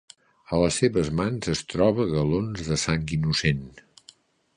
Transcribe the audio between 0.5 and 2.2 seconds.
A les seves mans es troba